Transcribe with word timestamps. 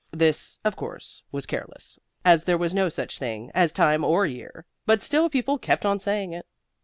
This, 0.11 0.57
of 0.65 0.75
course, 0.75 1.21
was 1.31 1.45
careless, 1.45 1.99
for 2.25 2.35
there 2.37 2.57
was 2.57 2.73
no 2.73 2.89
such 2.89 3.19
thing 3.19 3.51
as 3.53 3.71
time 3.71 4.03
or 4.03 4.25
year, 4.25 4.65
but 4.87 5.03
still 5.03 5.29
people 5.29 5.59
kept 5.59 5.85
on 5.85 5.99
saying 5.99 6.33
it. 6.33 6.47